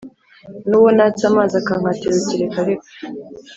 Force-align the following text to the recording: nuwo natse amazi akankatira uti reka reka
nuwo 0.67 0.89
natse 0.97 1.23
amazi 1.31 1.53
akankatira 1.57 2.13
uti 2.19 2.35
reka 2.41 2.59
reka 2.67 2.87